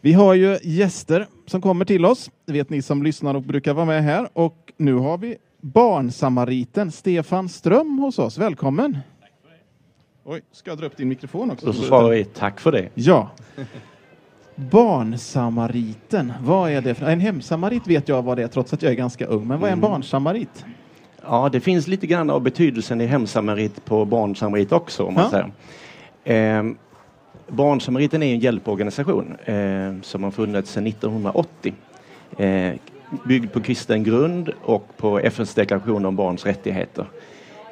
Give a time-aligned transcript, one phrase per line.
[0.00, 2.30] Vi har ju gäster som kommer till oss.
[2.46, 4.28] Det vet ni som lyssnar och brukar vara med här.
[4.32, 8.38] Och nu har vi barnsamariten Stefan Ström hos oss.
[8.38, 8.98] Välkommen!
[10.24, 11.72] Oj, ska jag dra upp din mikrofon också?
[11.72, 12.88] Så svarar vi tack för det.
[12.94, 13.30] Ja.
[14.54, 16.94] Barnsamariten, vad är det?
[16.94, 17.06] För?
[17.06, 19.46] En hemsamarit vet jag vad det är trots att jag är ganska ung.
[19.48, 19.90] Men vad är en Mm.
[19.90, 20.64] barnsamarit?
[21.26, 25.04] Ja, det finns lite grann av betydelsen i hemsamarit på barnsamarit också.
[25.04, 25.50] Om man Ja.
[26.24, 26.58] säger.
[26.58, 26.64] Eh,
[27.50, 31.74] Barnsamariten är en hjälporganisation eh, som har funnits sedan 1980.
[32.38, 32.72] Eh,
[33.24, 37.06] byggd på kristen grund och på FNs deklaration om barns rättigheter.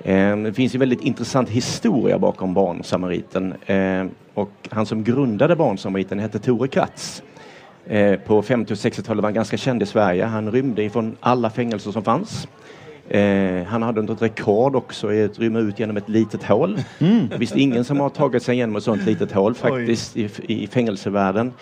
[0.04, 3.54] Eh, det finns en väldigt intressant historia bakom Barnsamariten.
[3.66, 7.22] Eh, och han som grundade Barnsamariten hette Tore Kratz.
[7.86, 10.24] Eh, på 50 och 60-talet var han ganska känd i Sverige.
[10.24, 12.48] Han rymde ifrån alla fängelser som fanns.
[13.08, 16.78] Eh, han hade ett rekord också i att rymma ut genom ett litet hål.
[16.98, 17.28] Mm.
[17.38, 21.52] Visst ingen som har tagit sig igenom ett sånt litet hål faktiskt i, i fängelsevärlden.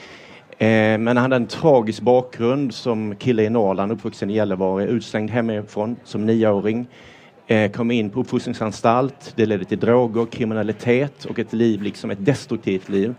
[0.58, 5.30] Eh, men han hade en tragisk bakgrund som kille i Norrland, uppvuxen i Gällivare, utslängd
[5.30, 6.86] hemifrån som nioåring.
[7.46, 9.32] Eh, kom in på uppfostringsanstalt.
[9.36, 13.14] Det ledde till droger, kriminalitet och ett liv, liksom ett destruktivt liv.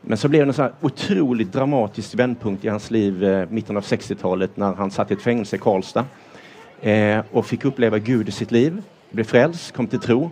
[0.00, 3.82] Men så blev det en här otroligt dramatisk vändpunkt i hans liv eh, mitten av
[3.82, 6.04] 60-talet när han satt i ett fängelse i Karlstad
[6.84, 10.30] eh, och fick uppleva Gud i sitt liv, blev frälst, kom till tro.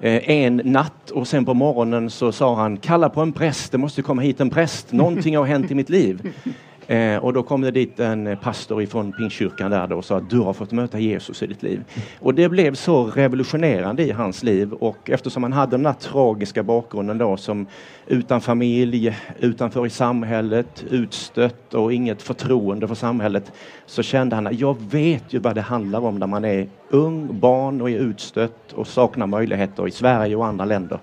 [0.00, 3.78] Eh, en natt och sen på morgonen så sa han kalla på en präst, det
[3.78, 6.32] måste komma hit en präst, någonting har hänt i mitt liv.
[6.86, 10.16] Eh, och då kom det dit en eh, pastor ifrån Pingstkyrkan där då och sa
[10.16, 11.84] att du har fått möta Jesus i ditt liv.
[12.20, 16.62] Och det blev så revolutionerande i hans liv och eftersom han hade den här tragiska
[16.62, 17.66] bakgrunden då som
[18.06, 23.52] utan familj, utanför i samhället, utstött och inget förtroende för samhället
[23.86, 27.40] så kände han att jag vet ju vad det handlar om när man är ung,
[27.40, 30.98] barn och är utstött och saknar möjligheter i Sverige och andra länder.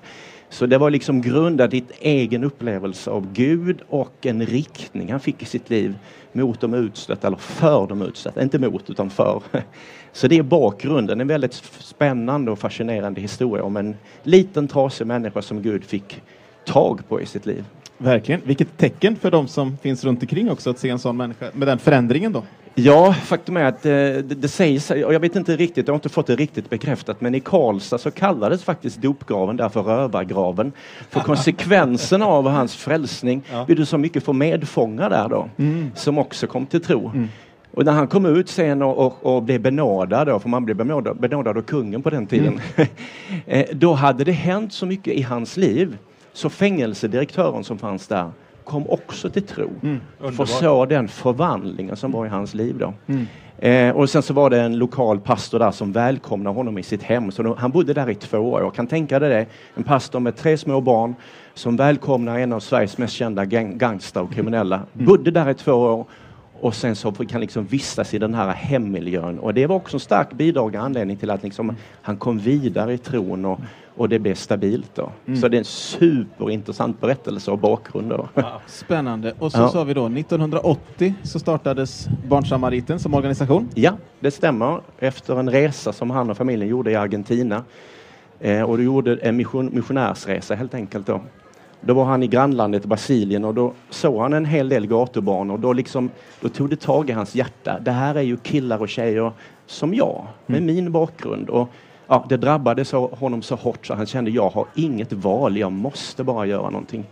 [0.50, 5.20] Så det var liksom grundat i en egen upplevelse av Gud och en riktning han
[5.20, 5.96] fick i sitt liv
[6.32, 9.44] mot de utstötta, eller för de utstötta, inte mot utan för.
[10.12, 15.42] Så det är bakgrunden, en väldigt spännande och fascinerande historia om en liten trasig människa
[15.42, 16.22] som Gud fick
[16.66, 17.66] tag på i sitt liv.
[17.98, 18.42] Verkligen.
[18.46, 21.68] Vilket tecken för de som finns runt omkring också att se en sån människa med
[21.68, 22.44] den förändringen då.
[22.84, 25.98] Ja, faktum är att eh, det, det sägs, och jag vet inte riktigt, jag har
[25.98, 30.72] inte fått det riktigt bekräftat, men i Karlstad så kallades faktiskt dopgraven där för rövargraven.
[31.10, 33.66] För konsekvensen av hans frälsning Ja.
[33.66, 35.92] blev det så mycket för medfångar där då, Mm.
[35.96, 37.12] som också kom till tro.
[37.74, 40.78] Och när han kom ut sen och, och, och blev benådad, då, för man blev
[40.78, 42.60] benådad, benådad av kungen på den tiden,
[43.46, 45.98] eh, då hade det hänt så mycket i hans liv
[46.34, 48.32] så fängelsedirektören som fanns där
[48.70, 49.70] kom också till tro.
[49.84, 50.00] Mm.
[50.32, 52.94] För så den förvandlingen som var i hans liv då.
[53.08, 53.28] Mm.
[53.58, 57.04] Eh, och sen så var det en lokal pastor där som välkomnade honom i sitt
[57.04, 57.32] hem.
[57.32, 58.62] Så då, han bodde där i två år.
[58.62, 59.46] Jag kan tänka dig det.
[59.76, 61.16] En pastor med tre små barn
[61.54, 64.82] som välkomnar en av Sveriges mest kända gang, gangster och kriminella.
[64.94, 66.06] Bodde där i två år
[66.62, 69.40] och sen så han liksom vistas i den här hemmiljön.
[69.40, 72.98] Och det var också en stark bidragande anledning till att liksom han kom vidare i
[72.98, 73.60] tron och,
[73.96, 74.96] och det blev stabilt.
[74.96, 75.12] Då.
[75.42, 78.10] Så det är en superintressant berättelse och bakgrund.
[78.10, 78.28] Då.
[78.68, 79.34] Spännande.
[79.40, 79.70] Och så Ja.
[79.70, 83.70] sa vi då 1980 så startades Barnsamariten som organisation.
[83.76, 84.82] Ja, det stämmer.
[85.00, 87.64] Efter en resa som han och familjen gjorde i Argentina.
[88.40, 91.08] Eh, och de gjorde en mission, missionärsresa helt enkelt.
[91.08, 91.22] Då.
[91.82, 95.60] Då var han i grannlandet Brasilien och då såg han en hel del gatubarn och
[95.60, 96.10] då, liksom,
[96.42, 97.80] då tog det tag i hans hjärta.
[97.82, 99.32] Det här är ju killar och tjejer
[99.66, 101.50] som jag, med min bakgrund.
[101.50, 101.70] Och,
[102.08, 105.72] ja, det drabbade så, honom så hårt så han kände jag har inget val, jag
[105.72, 107.06] måste bara göra någonting.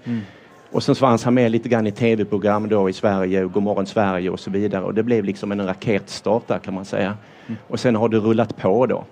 [0.72, 4.30] Och sen så fanns han med lite grann i tv-program då i Sverige, Godmorgon Sverige
[4.30, 4.84] och så vidare.
[4.84, 7.18] Och det blev liksom en raketstart där kan man säga.
[7.68, 9.04] Och sen har det rullat på då.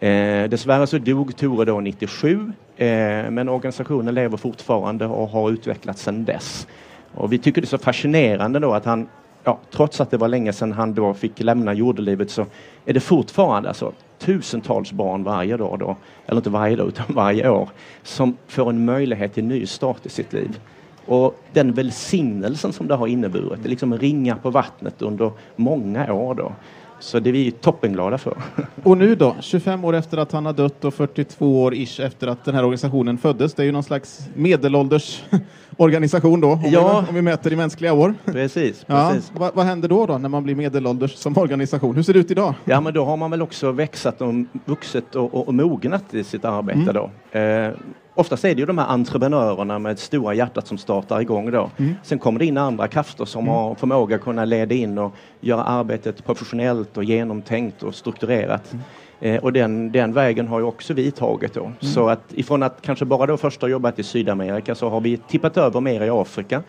[0.00, 2.52] Eh, dessvärre så dog Tore då 97.
[2.76, 2.86] Eh,
[3.30, 6.66] men organisationen lever fortfarande och har utvecklats sedan dess.
[7.14, 9.08] Och vi tycker det är så fascinerande då att han,
[9.44, 12.46] ja, trots att det var länge sedan han då fick lämna jordelivet så
[12.84, 15.96] är det fortfarande alltså tusentals barn varje dag då,
[16.26, 17.68] eller inte varje dag utan varje år,
[18.02, 20.60] som får en möjlighet till ny start i sitt liv.
[21.06, 26.12] Och den välsignelsen som det har inneburit, det är liksom ringar på vattnet under många
[26.12, 26.52] år då.
[27.00, 28.36] Så det är vi toppenglada för.
[28.82, 32.26] Och nu då, 25 år efter att han har dött och 42 år ish efter
[32.26, 33.54] att den här organisationen föddes.
[33.54, 35.22] Det är ju någon slags medelålders
[35.76, 37.00] organisation då, om, Ja.
[37.02, 38.14] vi, om vi mäter i mänskliga år.
[38.24, 39.32] Precis, Ja, precis.
[39.36, 41.96] vad, vad händer då, då när man blir medelålders som organisation?
[41.96, 42.54] Hur ser det ut idag?
[42.64, 44.34] Ja, men då har man väl också växat och
[44.64, 46.94] vuxit och, och, och mognat i sitt arbete Mm.
[46.94, 47.38] då.
[47.38, 47.72] Eh,
[48.18, 51.70] oftast är det ju de här entreprenörerna med stora hjärtat som startar igång då.
[51.76, 51.94] Mm.
[52.02, 55.62] Sen kommer det in andra krafter som har förmåga att kunna leda in och göra
[55.62, 58.72] arbetet professionellt och genomtänkt och strukturerat.
[58.72, 58.84] Mm.
[59.20, 61.72] Eh, och den, den vägen har ju också vi tagit då.
[61.80, 65.16] Så att ifrån att kanske bara då först ha jobbat i Sydamerika så har vi
[65.16, 66.62] tippat över mer i Afrika.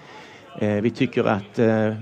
[0.59, 1.93] Eh, vi tycker att eh,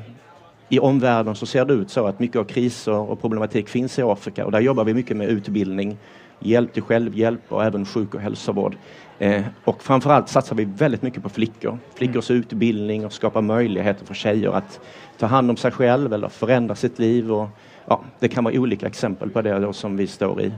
[0.69, 4.01] i omvärlden så ser det ut så att mycket av kriser och problematik finns i
[4.01, 5.97] Afrika och där jobbar vi mycket med utbildning,
[6.39, 8.75] hjälp till självhjälp och även sjuk och hälsovård.
[9.19, 11.77] Eh, och framförallt satsar vi väldigt mycket på flickor.
[11.95, 12.41] Flickors mm.
[12.41, 14.79] utbildning och skapa möjligheter för tjejer att
[15.17, 17.31] ta hand om sig själv eller förändra sitt liv.
[17.31, 17.49] Och,
[17.85, 20.51] ja, det kan vara olika exempel på det som vi står i.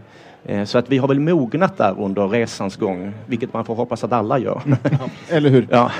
[0.45, 4.03] Eh, så att vi har väl mognat där under resans gång, vilket man får hoppas
[4.03, 4.61] att alla gör.
[5.29, 5.67] eller hur?
[5.71, 5.91] Ja.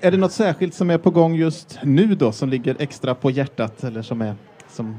[0.00, 3.30] Är det något särskilt som är på gång just nu då, som ligger extra på
[3.30, 4.34] hjärtat eller som är
[4.70, 4.96] som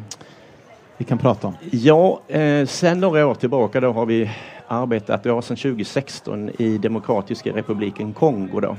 [1.00, 1.54] vi kan prata om?
[1.72, 4.30] Ja, eh, sen några år tillbaka då har vi
[4.68, 8.78] arbetat, ja, sedan 2016 i Demokratiska republiken Kongo då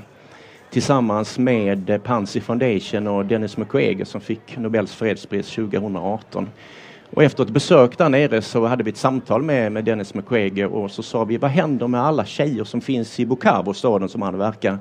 [0.70, 6.49] tillsammans med Pansy Foundation och Dennis Mukwege som fick Nobels fredspris 2018.
[7.11, 10.66] Och efter ett besök där nere så hade vi ett samtal med, med Dennis Mukwege
[10.66, 14.23] och så sa vi vad händer med alla tjejer som finns i Bukavu, staden som
[14.23, 14.78] han verkar,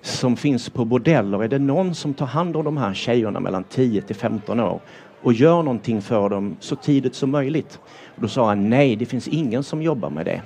[0.00, 1.44] som finns på bordeller.
[1.44, 4.80] Är det någon som tar hand om de här tjejerna mellan 10 till 15 år
[5.26, 7.78] och gör någonting för dem så tidigt som möjligt?
[8.14, 10.42] Och då sa han nej, det finns ingen som jobbar med det.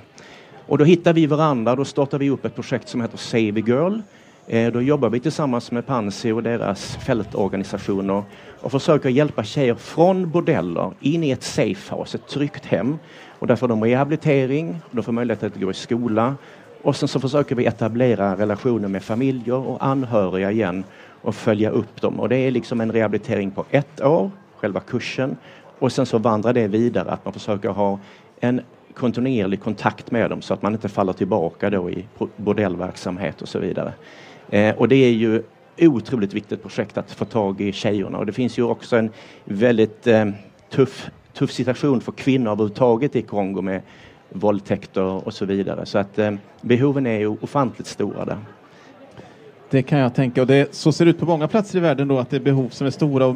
[0.67, 3.63] Och då hittade vi varandra, då startade vi upp ett projekt som heter Save a
[3.67, 3.99] Girl
[4.47, 8.23] Eh, då jobbar vi tillsammans med Pansy och deras fältorganisationer
[8.61, 12.97] och försöker hjälpa tjejer från bordeller in i ett safehouse, ett tryggt hem.
[13.39, 16.35] Och där får de rehabilitering, de får möjlighet att gå i skola
[16.81, 20.83] och sen så försöker vi etablera relationer med familjer och anhöriga igen
[21.21, 22.19] och följa upp dem.
[22.19, 25.37] Och det är liksom en rehabilitering på ett år, själva kursen.
[25.79, 27.99] Och sen så vandrar det vidare att man försöker ha
[28.39, 28.61] en
[28.93, 32.05] kontinuerlig kontakt med dem så att man inte faller tillbaka då i
[32.35, 33.93] bordellverksamhet och så vidare.
[34.49, 35.43] Eh, och det är ju
[35.79, 39.09] otroligt viktigt projekt att få tag i tjejerna och det finns ju också en
[39.45, 40.25] väldigt eh,
[40.69, 43.81] tuff, tuff situation för kvinnor överhuvudtaget i Kongo med
[44.29, 45.85] våldtäkter och så vidare.
[45.85, 48.37] Så att eh, behoven är ju ofantligt stora där.
[49.69, 52.07] Det kan jag tänka och det, så ser det ut på många platser i världen
[52.07, 53.35] då att det är behov som är stora och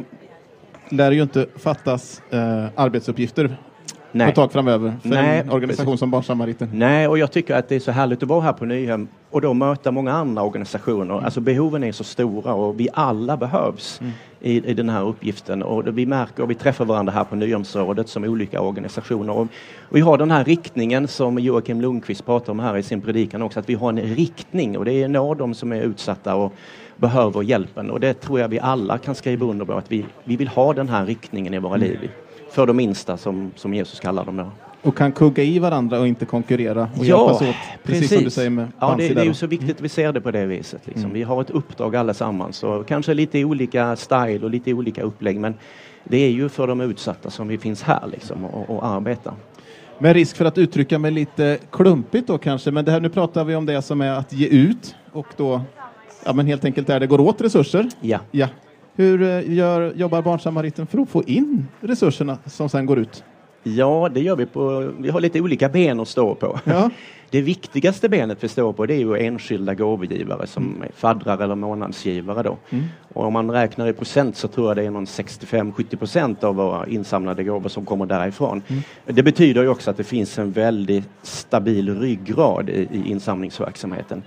[0.89, 3.57] lär ju inte fattas eh, arbetsuppgifter
[4.15, 4.25] Nej.
[4.25, 5.99] på ett tag framöver för Nej, en organisation precis.
[5.99, 6.69] som Barnsamariten?
[6.73, 9.41] Nej, och jag tycker att det är så härligt att vara här på Nyhem och
[9.41, 11.13] då möta många andra organisationer.
[11.13, 11.25] Mm.
[11.25, 14.13] Alltså behoven är så stora och vi alla behövs mm.
[14.39, 18.09] i, i den här uppgiften och vi märker och vi träffar varandra här på Nyhemsrådet
[18.09, 19.33] som olika organisationer.
[19.33, 19.47] Och,
[19.89, 23.59] vi har den här riktningen som Joakim Lundqvist pratar om här i sin predikan också,
[23.59, 26.53] att vi har en riktning och det är nå de som är utsatta och
[26.97, 30.35] behöver hjälpen och det tror jag vi alla kan skriva under på att vi, vi
[30.35, 31.87] vill ha den här riktningen i våra mm.
[31.87, 32.09] liv
[32.51, 34.37] för de minsta som, som Jesus kallar dem.
[34.37, 34.51] Då.
[34.81, 37.55] Och kan kugga i varandra och inte konkurrera och ja, hjälpas åt.
[37.83, 39.89] Precis, precis som du säger med Ja, det, det är ju så viktigt att vi
[39.89, 40.81] ser det på det viset.
[40.87, 41.03] Liksom.
[41.03, 41.13] Mm.
[41.13, 45.53] Vi har ett uppdrag allesammans och kanske lite olika style och lite olika upplägg men
[46.03, 49.33] det är ju för de utsatta som vi finns här liksom, och, och arbetar.
[49.97, 53.43] Med risk för att uttrycka mig lite klumpigt då kanske, men det här, nu pratar
[53.43, 55.61] vi om det som är att ge ut och då
[56.25, 57.89] ja, men helt enkelt där det går åt resurser.
[58.01, 58.19] Ja.
[58.31, 58.47] ja.
[58.95, 63.23] Hur eh, gör, jobbar Barnsamariten för att få in resurserna som sen går ut?
[63.63, 66.59] Ja, det gör vi på, vi har lite olika ben att stå på.
[66.63, 66.89] Ja.
[67.29, 70.89] Det viktigaste benet vi står på det är ju enskilda gåvogivare som mm.
[70.95, 72.57] faddrar eller månadsgivare då.
[72.69, 72.85] Mm.
[73.13, 76.55] Och om man räknar i procent så tror jag det är någon 65-70 procent av
[76.55, 78.61] våra insamlade gåvor som kommer därifrån.
[78.67, 78.83] Mm.
[79.05, 84.23] Det betyder ju också att det finns en väldigt stabil ryggrad i, i insamlingsverksamheten.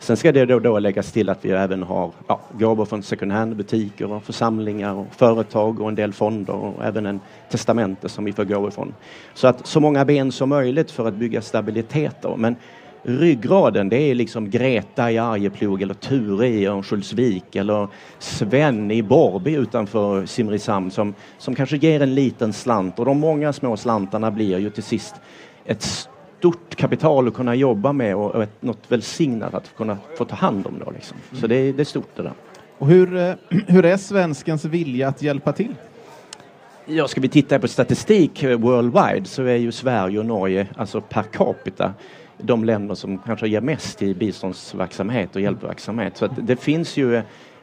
[0.00, 3.32] Sen ska det då, då läggas till att vi även har ja, gåvor från second
[3.32, 8.32] hand-butiker och församlingar och företag och en del fonder och även en testamente som vi
[8.32, 8.94] får gå ifrån.
[9.34, 12.36] Så att så många ben som möjligt för att bygga stabilitet då.
[12.36, 12.56] Men
[13.02, 17.88] ryggraden det är liksom Greta i Arjeplog eller Ture i Örnsköldsvik eller
[18.18, 23.52] Sven i Borby utanför Simrishamn som, som kanske ger en liten slant och de många
[23.52, 25.14] små slantarna blir ju till sist
[25.64, 30.24] ett stort kapital att kunna jobba med och, och ett, något välsignat att kunna få
[30.24, 30.78] ta hand om.
[30.84, 31.16] Då, liksom.
[31.32, 32.32] Så det, det är stort det där.
[32.78, 33.34] Och hur, eh,
[33.66, 35.74] hur är svenskens vilja att hjälpa till?
[36.86, 41.22] Ja, ska vi titta på statistik worldwide så är ju Sverige och Norge, alltså per
[41.22, 41.94] capita,
[42.38, 46.16] de länder som kanske ger mest i biståndsverksamhet och hjälpverksamhet.
[46.16, 47.22] Så det finns ju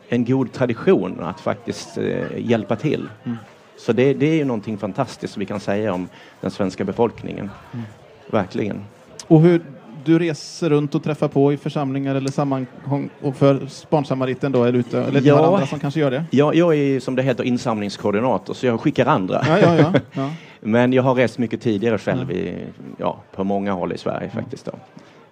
[0.09, 3.09] en god tradition att faktiskt eh, hjälpa till.
[3.23, 3.37] Mm.
[3.77, 6.09] Så det, det, är ju någonting fantastiskt vi kan säga om
[6.41, 7.49] den svenska befolkningen.
[7.73, 7.85] Mm.
[8.31, 8.83] Verkligen.
[9.27, 9.61] Och hur
[10.05, 14.79] du reser runt och träffar på i församlingar eller sammanhang och för Barnsamariten då, eller,
[14.79, 16.25] ute, eller ja, andra som kanske gör det?
[16.31, 19.43] Ja, jag är som det heter insamlingskoordinator så jag skickar andra.
[19.47, 20.29] Ja, ja, ja, ja.
[20.59, 22.65] Men jag har rest mycket tidigare själv i,
[22.97, 24.65] ja, på många håll i Sverige faktiskt.
[24.65, 24.71] Då.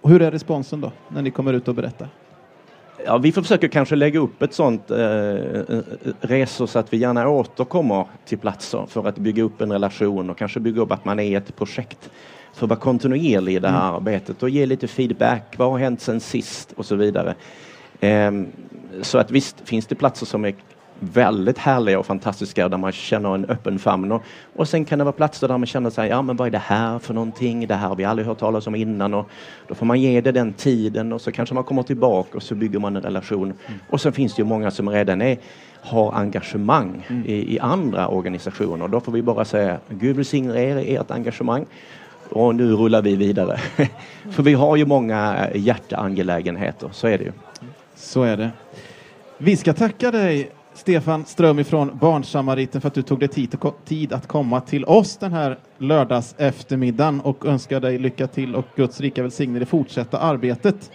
[0.00, 2.08] Och hur är responsen då, när ni kommer ut och berättar?
[3.06, 5.80] Ja, vi försöker kanske lägga upp ett sånt eh, eh,
[6.20, 10.38] resor så att vi gärna återkommer till platser för att bygga upp en relation och
[10.38, 12.10] kanske bygga upp att man är ett projekt
[12.54, 13.94] för att vara kontinuerlig i det här mm.
[13.94, 15.54] arbetet och ge lite feedback.
[15.56, 17.34] Vad har hänt sen sist och så vidare.
[18.00, 18.46] Ehm,
[19.02, 20.54] så att visst finns det platser som är
[21.00, 24.12] väldigt härliga och fantastiska där man känner en öppen famn.
[24.12, 24.22] Och,
[24.56, 26.58] och sen kan det vara platser där man känner sig, ja men vad är det
[26.58, 27.66] här för någonting?
[27.66, 29.28] Det här har vi aldrig hört talas om innan och
[29.68, 32.54] då får man ge det den tiden och så kanske man kommer tillbaka och så
[32.54, 33.44] bygger man en relation.
[33.44, 33.80] Mm.
[33.90, 35.38] Och sen finns det ju många som redan är
[35.80, 37.24] har engagemang mm.
[37.26, 38.88] i, i, andra organisationer.
[38.88, 41.66] Då får vi bara säga Gud välsigne er i ert engagemang
[42.30, 43.60] och nu rullar vi vidare.
[44.30, 47.32] För vi har ju många hjärteangelägenheter, så är det ju.
[47.94, 48.50] Så är det.
[49.38, 53.28] Vi ska tacka dig Stefan Ström ifrån Barnsamariten för att du tog dig
[53.84, 58.64] tid att komma till oss den här lördags eftermiddagen och önskar dig lycka till och
[58.76, 60.90] Guds rika välsignelse i det fortsatta arbetet.